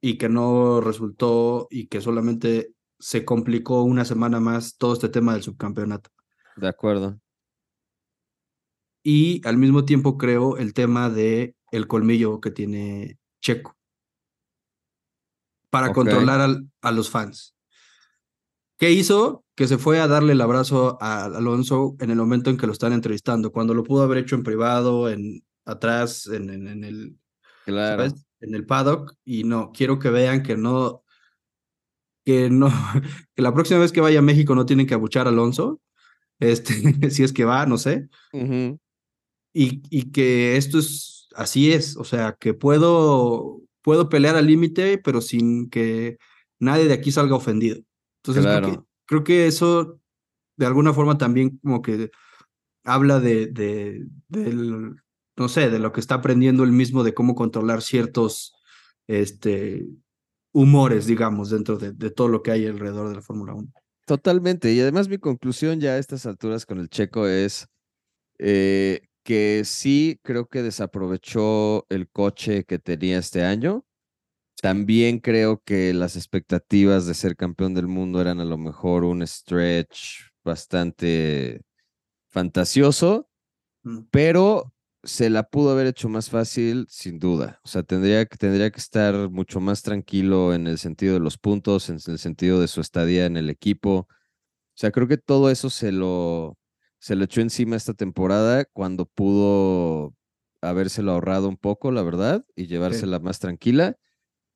[0.00, 5.32] y que no resultó y que solamente se complicó una semana más todo este tema
[5.32, 6.10] del subcampeonato.
[6.54, 7.18] De acuerdo.
[9.02, 13.76] Y al mismo tiempo creo el tema de el colmillo que tiene Checo
[15.70, 17.56] para controlar a los fans.
[18.78, 19.44] ¿Qué hizo?
[19.56, 22.72] Que se fue a darle el abrazo a Alonso en el momento en que lo
[22.72, 27.18] están entrevistando, cuando lo pudo haber hecho en privado, en atrás, en, en, el
[27.64, 28.04] claro.
[28.04, 31.02] en el paddock, y no, quiero que vean que no,
[32.24, 32.68] que no,
[33.34, 35.80] que la próxima vez que vaya a México no tienen que abuchar a Alonso,
[36.38, 36.74] este,
[37.10, 38.08] si es que va, no sé,
[39.52, 44.98] y, y que esto es, así es, o sea, que puedo puedo pelear al límite,
[44.98, 46.16] pero sin que
[46.58, 47.80] nadie de aquí salga ofendido.
[48.22, 48.46] Entonces,
[49.04, 50.00] creo, que, eso
[50.56, 52.10] de alguna forma también como que
[52.82, 54.96] habla de, de, del,
[55.36, 58.54] no sé, de lo que está aprendiendo él mismo de cómo controlar ciertos
[59.06, 59.86] este,
[60.52, 63.70] humores, digamos, dentro de, de todo lo que hay alrededor de la Fórmula 1.
[64.06, 64.72] Totalmente.
[64.72, 67.68] Y además mi conclusión ya a estas alturas con el checo es
[68.38, 73.84] eh, que sí creo que desaprovechó el coche que tenía este año.
[74.62, 79.26] También creo que las expectativas de ser campeón del mundo eran a lo mejor un
[79.26, 81.62] stretch bastante
[82.30, 83.28] fantasioso,
[83.82, 84.00] mm.
[84.10, 84.72] pero
[85.04, 87.60] se la pudo haber hecho más fácil, sin duda.
[87.64, 91.38] O sea, tendría que, tendría que estar mucho más tranquilo en el sentido de los
[91.38, 94.08] puntos, en el sentido de su estadía en el equipo.
[94.08, 96.56] O sea, creo que todo eso se lo,
[97.04, 100.14] se lo echó encima esta temporada cuando pudo
[100.62, 103.98] habérselo ahorrado un poco, la verdad, y llevársela más tranquila.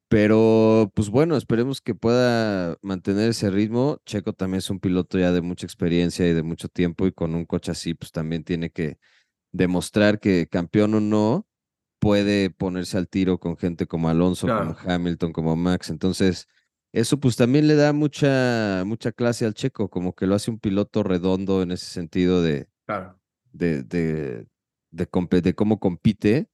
[0.08, 4.00] Pero, pues bueno, esperemos que pueda mantener ese ritmo.
[4.06, 7.34] Checo también es un piloto ya de mucha experiencia y de mucho tiempo, y con
[7.34, 8.96] un coche así, pues también tiene que
[9.52, 11.46] demostrar que campeón o no,
[11.98, 15.90] puede ponerse al tiro con gente como Alonso, como Hamilton, como Max.
[15.90, 16.48] Entonces,
[16.92, 20.58] eso pues también le da mucha, mucha clase al checo, como que lo hace un
[20.58, 22.68] piloto redondo en ese sentido de,
[23.52, 24.46] de, de,
[24.90, 26.48] de, cómo compite.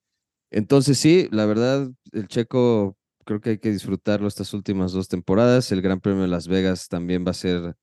[0.50, 5.70] Entonces sí, la verdad, el checo creo que hay que disfrutarlo estas últimas dos temporadas.
[5.70, 7.76] El Gran Premio de Las Vegas también va a ser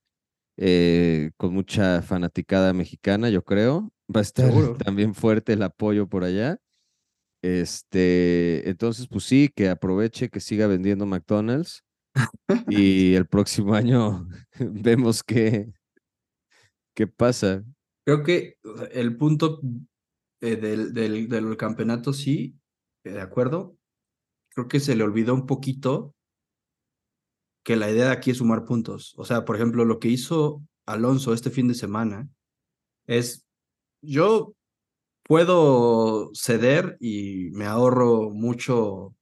[0.57, 3.93] eh, con mucha fanaticada mexicana, yo creo.
[4.13, 6.59] Va a estar también fuerte el apoyo por allá.
[7.41, 11.83] Este, entonces, pues sí, que aproveche, que siga vendiendo McDonald's
[12.67, 14.27] y el próximo año
[14.59, 15.73] vemos qué,
[16.95, 17.63] qué pasa.
[18.05, 18.57] Creo que
[18.91, 19.61] el punto
[20.41, 22.55] eh, del, del, del, campeonato, sí,
[23.03, 23.77] de acuerdo.
[24.49, 26.15] Creo que se le olvidó un poquito
[27.63, 29.13] que la idea de aquí es sumar puntos.
[29.17, 32.27] O sea, por ejemplo, lo que hizo Alonso este fin de semana
[33.05, 33.45] es,
[34.01, 34.55] yo
[35.23, 39.15] puedo ceder y me ahorro mucho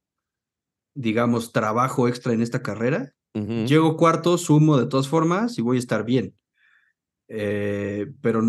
[1.00, 3.14] digamos, trabajo extra en esta carrera.
[3.34, 6.36] Llego cuarto, sumo de todas formas y voy a estar bien.
[7.30, 8.42] Eh, pero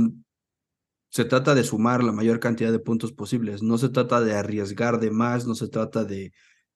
[1.11, 3.63] se trata de sumar la mayor cantidad de puntos posibles.
[3.63, 6.33] No se trata de arriesgar de más, no se trata de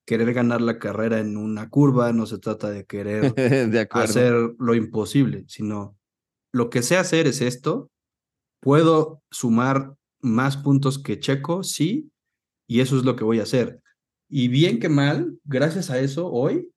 [0.06, 3.34] querer ganar la carrera en una curva, no se trata de querer
[3.90, 5.96] hacer lo imposible, sino
[6.52, 7.90] lo que sé hacer es esto.
[8.60, 12.12] Puedo sumar más puntos que Checo, sí,
[12.68, 13.80] y eso es lo que voy a hacer.
[14.28, 16.70] Y bien que mal, gracias a eso, hoy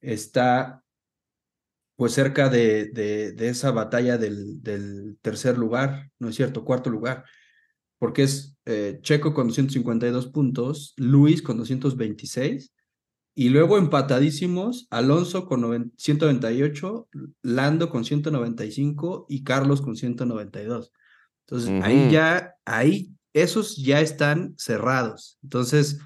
[0.00, 0.82] está
[1.96, 6.64] pues cerca de, de, esa batalla del, del, tercer lugar, ¿no es cierto?
[6.64, 7.24] Cuarto lugar,
[7.98, 12.72] porque es eh, Checo con 252 puntos, Luis con 226,
[13.38, 17.08] y luego empatadísimos, Alonso con 198,
[17.42, 20.90] Lando con 195 y Carlos con 192.
[21.46, 25.38] Entonces, ahí ya, ahí, esos ya están cerrados.
[25.42, 25.98] Entonces,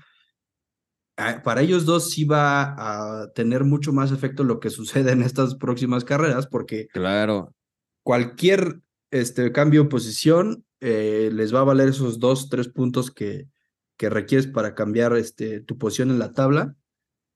[1.43, 5.55] para ellos dos sí va a tener mucho más efecto lo que sucede en estas
[5.55, 7.55] próximas carreras, porque claro.
[8.03, 8.81] cualquier
[9.11, 13.49] este, cambio de posición eh, les va a valer esos dos, tres puntos que,
[13.97, 16.75] que requieres para cambiar este, tu posición en la tabla.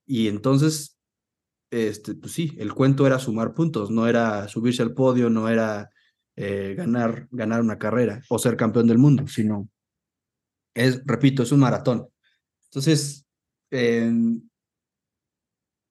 [0.07, 0.97] Y entonces,
[1.71, 5.91] este, pues sí, el cuento era sumar puntos, no era subirse al podio, no era
[6.37, 9.69] eh, ganar, ganar una carrera o ser campeón del mundo, sino
[10.75, 12.09] es, repito, es un maratón.
[12.71, 13.24] Entonces,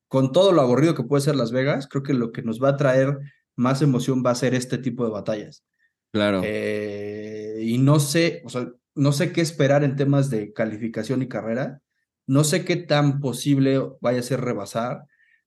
[0.08, 2.70] con todo lo aburrido que puede ser Las Vegas, creo que lo que nos va
[2.70, 3.18] a traer
[3.56, 5.64] más emoción va a ser este tipo de batallas.
[6.12, 6.42] Claro.
[6.44, 11.28] Eh, y no sé, o sea, no sé qué esperar en temas de calificación y
[11.28, 11.82] carrera.
[12.28, 15.06] No sé qué tan posible vaya a ser rebasar.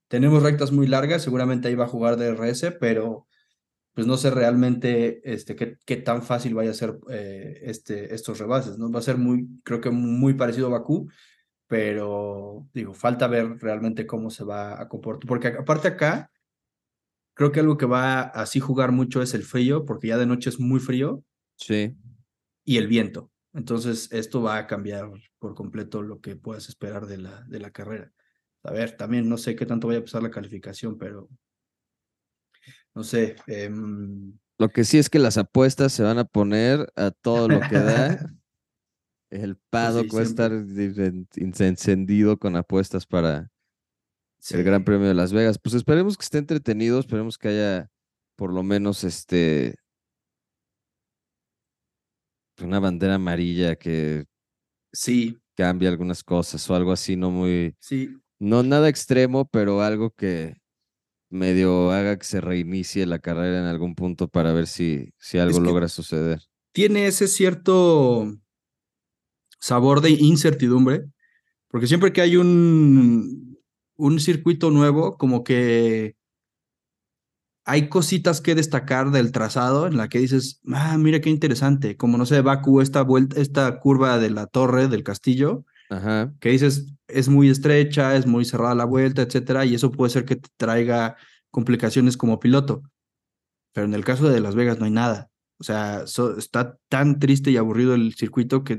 [0.09, 3.27] tenemos rectas muy largas, seguramente ahí va a jugar DRS, pero
[3.95, 8.39] pues no sé realmente este, qué, qué tan fácil vaya a ser eh, este, estos
[8.39, 8.91] rebases, ¿no?
[8.91, 11.09] Va a ser muy, creo que muy parecido a Bakú,
[11.67, 16.31] pero digo, falta ver realmente cómo se va a comportar, porque aparte acá,
[17.35, 20.27] creo que algo que va a así jugar mucho es el frío, porque ya de
[20.27, 21.25] noche es muy frío.
[21.57, 21.97] Sí.
[22.65, 23.31] Y el viento.
[23.53, 27.71] Entonces, esto va a cambiar por completo lo que puedas esperar de la, de la
[27.71, 28.13] carrera.
[28.63, 31.29] A ver, también no sé qué tanto vaya a pasar la calificación, pero
[32.95, 33.37] no sé.
[33.47, 37.61] Em, lo que sí es que las apuestas se van a poner a todo lo
[37.61, 38.19] que da.
[39.31, 43.51] El pues paddock va a estar encendido con apuestas para
[44.51, 45.59] el Gran Premio de Las Vegas.
[45.59, 47.91] Pues esperemos que esté entretenido, esperemos que haya
[48.37, 49.77] por lo menos este
[52.63, 54.25] una bandera amarilla que
[54.93, 58.17] sí cambie algunas cosas o algo así, no muy, sí.
[58.39, 60.57] no nada extremo, pero algo que
[61.31, 65.61] medio haga que se reinicie la carrera en algún punto para ver si, si algo
[65.61, 66.43] logra suceder.
[66.73, 68.37] Tiene ese cierto
[69.59, 71.05] sabor de incertidumbre,
[71.69, 73.59] porque siempre que hay un,
[73.97, 76.17] un circuito nuevo, como que
[77.65, 82.17] hay cositas que destacar del trazado en la que dices, ah, mira qué interesante, como
[82.17, 86.33] no sé, Baku, esta vuelta, esta curva de la torre del castillo, Ajá.
[86.39, 90.25] que dices, es muy estrecha, es muy cerrada la vuelta, etcétera, y eso puede ser
[90.25, 91.17] que te traiga
[91.51, 92.83] complicaciones como piloto.
[93.73, 95.29] Pero en el caso de Las Vegas no hay nada.
[95.59, 96.05] O sea,
[96.39, 98.79] está tan triste y aburrido el circuito que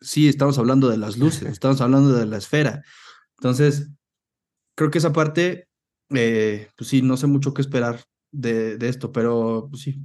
[0.00, 2.82] sí, estamos hablando de las luces, estamos hablando de la esfera.
[3.38, 3.90] Entonces,
[4.74, 5.68] creo que esa parte
[6.10, 9.98] eh, pues sí, no sé mucho qué esperar de, de esto, pero pues sí,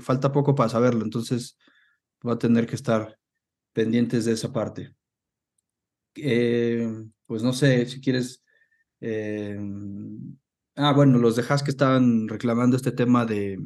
[0.00, 1.58] falta poco para saberlo, entonces
[2.26, 3.18] va a tener que estar
[3.72, 4.94] pendientes de esa parte.
[6.16, 6.88] Eh,
[7.26, 8.42] pues no sé, si quieres...
[9.00, 9.56] Eh,
[10.74, 13.60] ah, bueno, los de que estaban reclamando este tema de...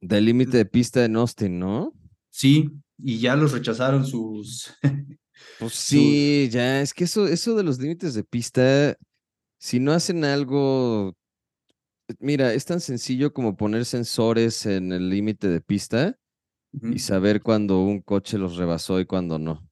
[0.00, 1.92] Del límite de pista en Austin, ¿no?
[2.30, 4.74] Sí, y ya los rechazaron sus...
[5.58, 8.96] pues sí, ya, es que eso, eso de los límites de pista
[9.64, 11.16] si no hacen algo,
[12.18, 16.18] mira, es tan sencillo como poner sensores en el límite de pista
[16.70, 19.66] y saber cuando un coche los rebasó y cuando no.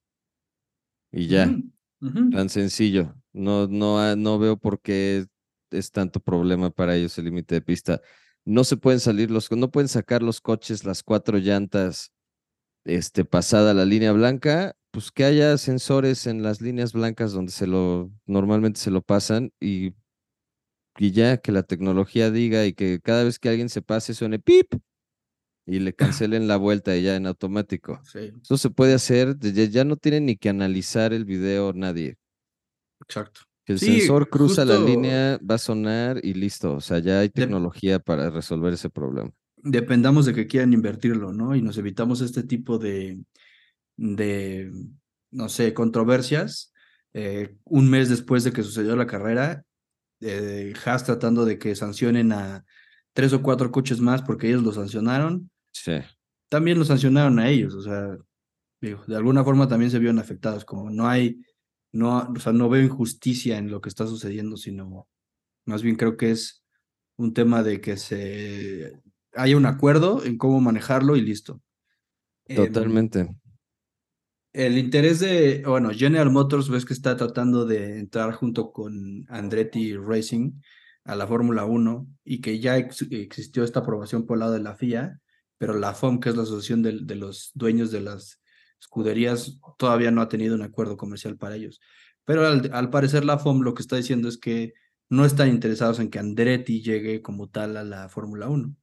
[1.10, 1.54] Y ya,
[2.00, 3.14] tan sencillo.
[3.34, 5.26] No, no, no veo por qué
[5.70, 8.00] es tanto problema para ellos el límite de pista.
[8.46, 12.12] No se pueden salir los, no pueden sacar los coches las cuatro llantas
[12.84, 17.66] este, pasada la línea blanca pues que haya sensores en las líneas blancas donde se
[17.66, 19.94] lo normalmente se lo pasan y,
[20.98, 24.38] y ya que la tecnología diga y que cada vez que alguien se pase suene
[24.38, 24.74] pip
[25.66, 28.00] y le cancelen la vuelta y ya en automático.
[28.14, 32.18] Eso se puede hacer, ya, no tienen ni que analizar el video nadie.
[33.00, 33.40] Exacto.
[33.64, 36.74] Que el sensor cruza la línea, va a sonar y listo.
[36.74, 39.32] O sea, ya hay tecnología para resolver ese problema.
[39.62, 41.54] Dependamos de que quieran invertirlo, ¿no?
[41.54, 43.20] Y nos evitamos este tipo de,
[43.96, 44.72] de,
[45.30, 46.72] no sé, controversias.
[47.14, 49.64] Eh, un mes después de que sucedió la carrera,
[50.20, 52.64] eh, Haas tratando de que sancionen a
[53.12, 55.50] tres o cuatro coches más porque ellos lo sancionaron.
[55.72, 55.98] Sí.
[56.48, 58.16] También lo sancionaron a ellos, o sea,
[58.80, 61.40] digo, de alguna forma también se vieron afectados, como no hay,
[61.92, 65.08] no, o sea, no veo injusticia en lo que está sucediendo, sino
[65.64, 66.62] más bien creo que es
[67.16, 69.00] un tema de que se
[69.34, 71.60] haya un acuerdo en cómo manejarlo y listo.
[72.46, 73.42] Em, Totalmente
[74.52, 79.96] el interés de, bueno, General Motors ves que está tratando de entrar junto con Andretti
[79.96, 80.60] Racing
[81.04, 84.76] a la Fórmula 1 y que ya existió esta aprobación por el lado de la
[84.76, 85.20] FIA,
[85.56, 88.40] pero la FOM, que es la asociación de, de, los dueños de las
[88.78, 91.80] escuderías, todavía no ha tenido un acuerdo comercial para ellos.
[92.24, 94.74] Pero al, al parecer la FOM lo que está diciendo es que
[95.08, 98.74] no están interesados en que Andretti llegue como tal a la Fórmula 1.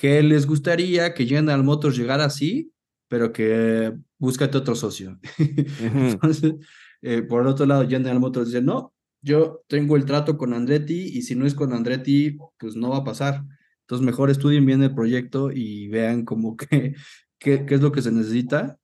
[0.00, 2.72] Que les gustaría que General Motors llegara así,
[3.06, 5.20] pero que búscate otro socio.
[5.78, 6.54] Entonces,
[7.02, 11.20] eh, por otro lado, General Motors dice, no, yo tengo el trato con Andretti y
[11.20, 13.44] si no es con Andretti, pues no va a pasar.
[13.82, 16.94] Entonces, mejor estudien bien el proyecto y vean como que,
[17.38, 18.78] qué, qué es lo que se necesita.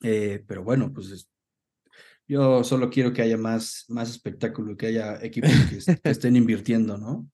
[0.00, 1.28] Eh, pero bueno, pues
[2.26, 6.96] yo solo quiero que haya más, más espectáculo, que haya equipos que, que estén invirtiendo,
[6.96, 7.30] ¿no?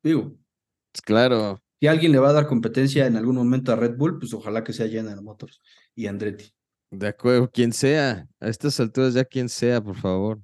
[0.00, 0.39] Digo.
[1.04, 4.34] Claro, si alguien le va a dar competencia en algún momento a Red Bull, pues
[4.34, 5.62] ojalá que sea General Motors
[5.94, 6.52] y Andretti.
[6.90, 10.40] De acuerdo, quien sea, a estas alturas ya quien sea, por favor.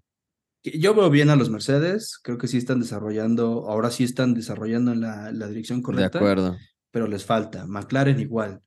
[0.65, 4.93] Yo veo bien a los Mercedes, creo que sí están desarrollando, ahora sí están desarrollando
[4.93, 6.19] en la, la dirección correcta.
[6.19, 6.57] De acuerdo.
[6.91, 7.67] Pero les falta.
[7.67, 8.63] McLaren igual.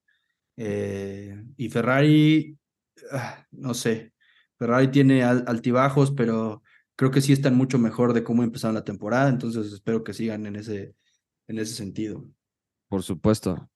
[0.56, 2.56] Eh, y Ferrari,
[3.12, 4.14] ah, no sé.
[4.58, 6.62] Ferrari tiene altibajos, pero
[6.96, 10.46] creo que sí están mucho mejor de cómo empezaron la temporada, entonces espero que sigan
[10.46, 10.94] en ese,
[11.50, 12.26] en ese sentido.
[12.88, 13.70] Por supuesto.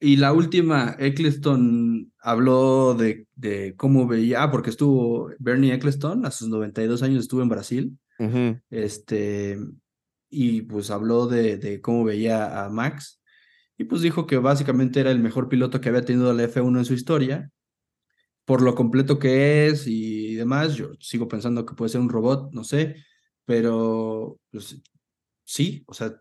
[0.00, 6.30] Y la última, Eccleston habló de, de cómo veía, ah, porque estuvo Bernie Eccleston, a
[6.30, 7.98] sus 92 años estuvo en Brasil,
[8.70, 9.58] este,
[10.30, 13.22] y pues habló de, de cómo veía a Max,
[13.78, 16.84] y pues dijo que básicamente era el mejor piloto que había tenido la F1 en
[16.84, 17.50] su historia,
[18.44, 20.74] por lo completo que es y demás.
[20.74, 22.96] Yo sigo pensando que puede ser un robot, no sé,
[23.44, 24.80] pero pues,
[25.44, 26.20] sí, o sea,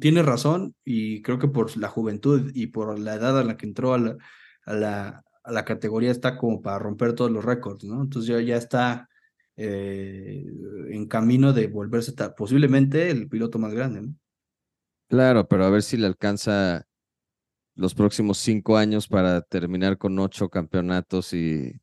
[0.00, 3.66] tiene razón y creo que por la juventud y por la edad a la que
[3.66, 4.16] entró a la,
[4.64, 8.02] a la, a la categoría está como para romper todos los récords, ¿no?
[8.02, 9.08] Entonces ya, ya está
[9.56, 10.44] eh,
[10.90, 14.14] en camino de volverse posiblemente el piloto más grande, ¿no?
[15.08, 16.86] Claro, pero a ver si le alcanza
[17.74, 21.80] los próximos cinco años para terminar con ocho campeonatos y,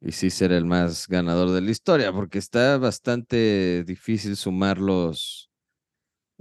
[0.00, 5.51] y sí ser el más ganador de la historia, porque está bastante difícil sumarlos.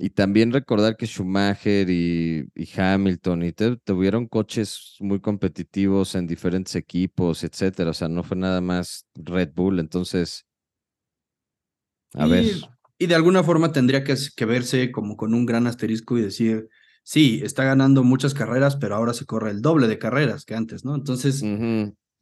[0.04, 3.54] Y también recordar que Schumacher y, Hamilton y
[3.86, 7.92] tuvieron coches muy competitivos en diferentes equipos, etcétera.
[7.92, 9.80] O sea, no fue nada más Red Bull.
[9.80, 10.48] Entonces,
[12.16, 12.46] a ver.
[12.98, 16.68] Y de alguna forma tendría que, que, verse como con un gran asterisco y decir,
[17.04, 20.84] sí, está ganando muchas carreras, pero ahora se corre el doble de carreras que antes,
[20.84, 20.96] ¿no?
[20.96, 21.42] Entonces,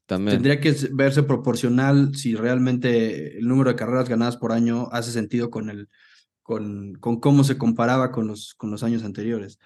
[0.05, 5.49] tendría que verse proporcional si realmente el número de carreras ganadas por año hace sentido
[5.49, 5.87] con, el,
[6.49, 9.59] con, con cómo se comparaba con los, con los años anteriores.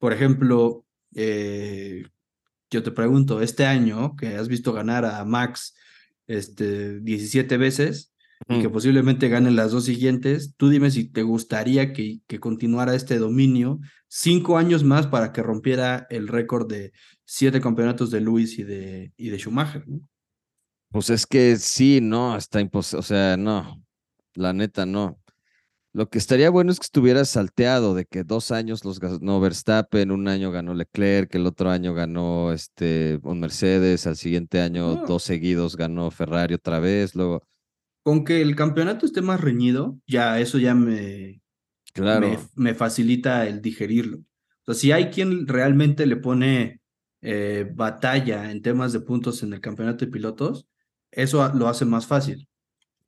[0.00, 2.02] Por ejemplo, eh,
[2.68, 5.76] yo te pregunto, este año que has visto ganar a Max
[6.26, 8.12] este, 17 veces,
[8.48, 12.96] y que posiblemente ganen las dos siguientes, tú dime si te gustaría que, que continuara
[12.96, 16.92] este dominio cinco años más para que rompiera el récord de
[17.24, 19.84] siete campeonatos de Luis y de, y de Schumacher.
[20.90, 23.80] Pues es que sí, no, está imposible, o sea, no,
[24.34, 25.20] la neta no.
[25.96, 30.10] Lo que estaría bueno es que estuviera salteado de que dos años los ganó Verstappen,
[30.10, 35.22] un año ganó Leclerc, el otro año ganó este un Mercedes, al siguiente año dos
[35.22, 37.42] seguidos ganó Ferrari otra vez, luego
[38.02, 41.40] con que el campeonato esté más reñido, ya eso ya me,
[41.94, 42.28] claro.
[42.54, 44.18] me, facilita el digerirlo.
[44.18, 44.24] O
[44.66, 46.82] sea, si hay quien realmente le pone
[47.22, 50.68] eh, batalla en temas de puntos en el campeonato de pilotos,
[51.10, 52.46] eso lo hace más fácil.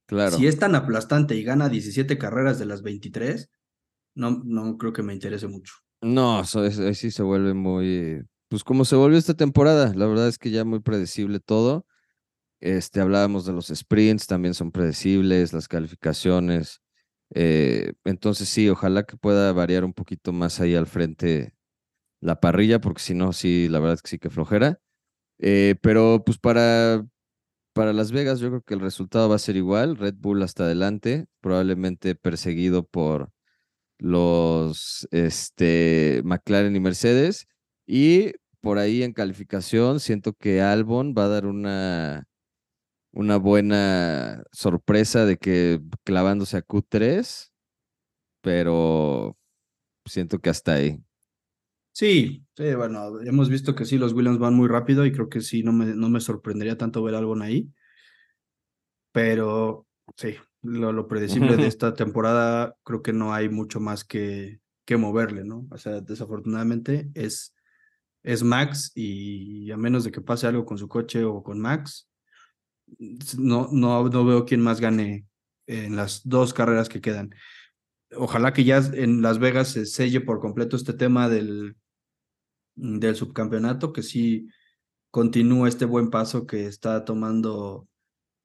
[0.08, 0.38] Claro.
[0.38, 3.50] Si es tan aplastante y gana 17 carreras de las 23,
[4.14, 5.74] no, no creo que me interese mucho.
[6.00, 10.28] No, eso, eso sí se vuelve muy, pues como se volvió esta temporada, la verdad
[10.28, 11.84] es que ya muy predecible todo.
[12.60, 16.80] Este, hablábamos de los sprints, también son predecibles, las calificaciones.
[17.34, 21.54] Eh, entonces sí, ojalá que pueda variar un poquito más ahí al frente
[22.20, 24.80] la parrilla, porque si no, sí, la verdad es que sí que flojera.
[25.38, 27.04] Eh, pero pues para,
[27.78, 30.64] para Las Vegas yo creo que el resultado va a ser igual, Red Bull hasta
[30.64, 33.30] adelante, probablemente perseguido por
[33.98, 37.46] los este, McLaren y Mercedes.
[37.86, 42.24] Y por ahí en calificación siento que Albon va a dar una
[43.12, 47.52] una buena sorpresa de que clavándose a Q3,
[48.40, 49.36] pero
[50.04, 50.98] siento que hasta ahí.
[51.98, 55.40] Sí, sí, bueno, hemos visto que sí, los Williams van muy rápido y creo que
[55.40, 57.72] sí, no me, no me sorprendería tanto ver algo ahí.
[59.10, 59.84] Pero
[60.14, 65.42] sí, lo, predecible de esta temporada creo que no hay mucho más que, que moverle,
[65.42, 65.66] ¿no?
[65.72, 67.52] O sea, desafortunadamente es,
[68.22, 72.08] es Max y a menos de que pase algo con su coche o con Max,
[73.36, 75.26] no, no, no veo quién más gane
[75.66, 77.34] en las dos carreras que quedan.
[78.14, 81.74] Ojalá que ya en Las Vegas se selle por completo este tema del,
[82.78, 84.48] del subcampeonato, que sí
[85.10, 87.88] continúe este buen paso que está tomando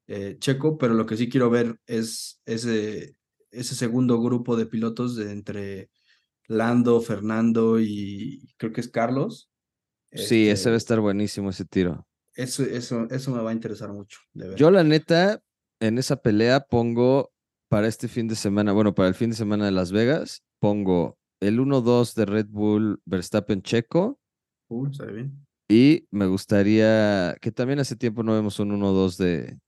[0.06, 3.16] eh, Checo, pero lo que sí quiero ver es ese,
[3.50, 5.90] ese segundo grupo de pilotos de entre
[6.46, 9.50] Lando, Fernando y creo que es Carlos.
[10.12, 12.06] Sí, ese va a este estar buenísimo ese tiro.
[12.34, 14.18] Eso, eso, eso me va a interesar mucho.
[14.56, 15.40] Yo, la neta,
[15.80, 17.32] en esa pelea pongo
[17.68, 21.18] para este fin de semana, bueno, para el fin de semana de Las Vegas, pongo
[21.40, 24.20] el 1-2 de Red Bull Verstappen Checo.
[24.90, 25.46] Está bien.
[25.68, 29.58] Y me gustaría, que también hace tiempo no vemos un 1-2 de,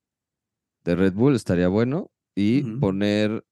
[0.85, 2.11] de Red Bull, estaría bueno.
[2.35, 3.45] Y poner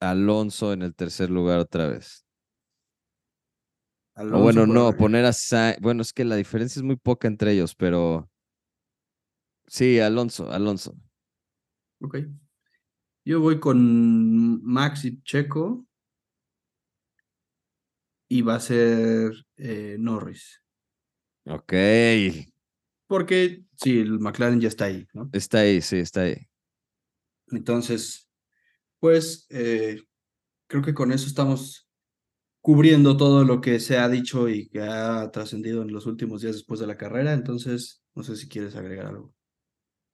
[0.00, 2.24] Alonso en el tercer lugar otra vez.
[4.16, 5.78] o bueno, no, poner a Sainz.
[5.80, 8.30] Bueno, es que la diferencia es muy poca entre ellos, pero
[9.70, 10.96] Sí, Alonso, Alonso.
[12.00, 12.18] Ok.
[13.24, 15.86] Yo voy con Max y Checo.
[18.28, 20.60] Y va a ser eh, Norris.
[21.50, 21.72] Ok.
[23.06, 25.28] Porque sí, el McLaren ya está ahí, ¿no?
[25.32, 26.46] Está ahí, sí, está ahí.
[27.48, 28.28] Entonces,
[29.00, 30.00] pues eh,
[30.68, 31.88] creo que con eso estamos
[32.60, 36.54] cubriendo todo lo que se ha dicho y que ha trascendido en los últimos días
[36.54, 37.32] después de la carrera.
[37.32, 39.34] Entonces, no sé si quieres agregar algo.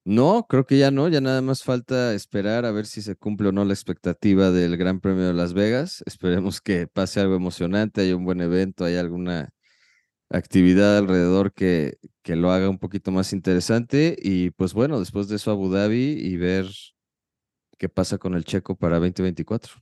[0.07, 3.49] No, creo que ya no, ya nada más falta esperar a ver si se cumple
[3.49, 6.03] o no la expectativa del Gran Premio de Las Vegas.
[6.07, 9.51] Esperemos que pase algo emocionante, haya un buen evento, haya alguna
[10.31, 14.16] actividad alrededor que, que lo haga un poquito más interesante.
[14.20, 16.66] Y pues bueno, después de eso Abu Dhabi y ver
[17.79, 19.74] qué pasa con el checo para 2024.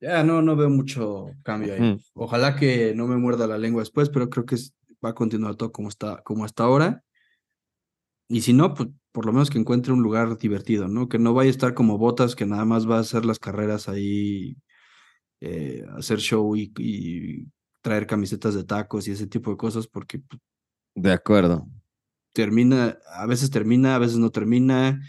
[0.00, 1.98] Ya, no, no veo mucho cambio ahí.
[2.14, 4.56] Ojalá que no me muerda la lengua después, pero creo que
[5.04, 7.02] va a continuar todo como está, como hasta ahora.
[8.28, 11.08] Y si no, pues por lo menos que encuentre un lugar divertido, ¿no?
[11.08, 13.88] Que no vaya a estar como botas, que nada más va a hacer las carreras
[13.88, 14.58] ahí,
[15.40, 17.46] eh, hacer show y,
[17.86, 20.18] traer camisetas de tacos y ese tipo de cosas, porque...
[20.18, 20.40] Pues
[20.96, 21.68] de acuerdo.
[22.32, 25.00] Termina, a veces termina, a veces no termina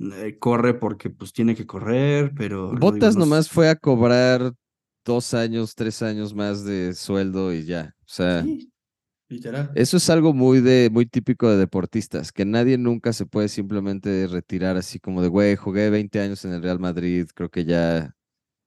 [0.00, 2.72] eh, corre porque pues tiene que correr, pero...
[2.72, 4.52] Botas nomás fue a cobrar
[5.04, 7.94] dos años, tres años más de sueldo y ya.
[8.00, 8.44] O sea,
[9.28, 9.70] literal.
[9.76, 14.26] Eso es algo muy de, muy típico de deportistas, que nadie nunca se puede simplemente
[14.26, 18.16] retirar así como de, güey, jugué 20 años en el Real Madrid, creo que ya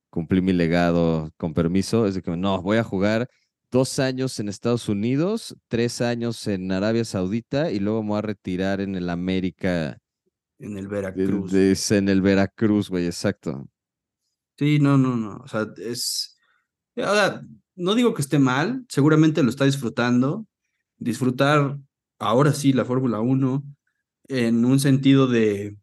[0.09, 2.07] cumplí mi legado con permiso.
[2.07, 3.29] Es de que no, voy a jugar
[3.71, 8.21] dos años en Estados Unidos, tres años en Arabia Saudita y luego me voy a
[8.23, 9.99] retirar en el América
[10.59, 11.53] en el Veracruz.
[11.91, 13.67] En el Veracruz, güey, exacto.
[14.57, 15.37] Sí, no, no, no.
[15.37, 16.37] O sea, es.
[16.97, 17.41] Ahora,
[17.75, 20.45] no digo que esté mal, seguramente lo está disfrutando.
[20.97, 21.77] Disfrutar
[22.19, 23.63] ahora sí la Fórmula 1
[24.27, 25.77] en un sentido de.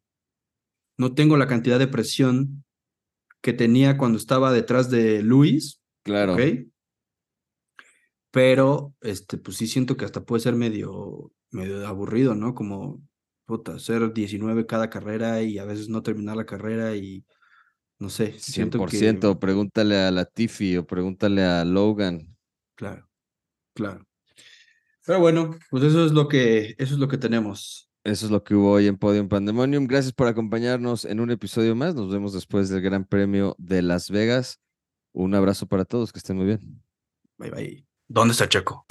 [0.98, 2.64] No tengo la cantidad de presión
[3.40, 5.80] que tenía cuando estaba detrás de Luis.
[6.02, 6.34] Claro.
[6.34, 6.40] ¿ok?
[8.36, 12.54] Pero, este, pues sí siento que hasta puede ser medio, medio aburrido, ¿no?
[12.54, 13.02] Como
[13.46, 17.24] puta, hacer 19 cada carrera y a veces no terminar la carrera y
[17.98, 18.34] no sé.
[18.34, 22.36] 100%, pregúntale a Latifi o pregúntale a Logan.
[22.74, 23.08] Claro,
[23.72, 24.06] claro.
[25.06, 27.88] Pero bueno, pues eso es lo que, eso es lo que tenemos.
[28.04, 29.86] Eso es lo que hubo hoy en Podium Pandemonium.
[29.86, 31.94] Gracias por acompañarnos en un episodio más.
[31.94, 34.60] Nos vemos después del Gran Premio de Las Vegas.
[35.14, 36.82] Un abrazo para todos, que estén muy bien.
[37.38, 37.85] Bye bye.
[38.08, 38.86] ¿Dónde está Checo?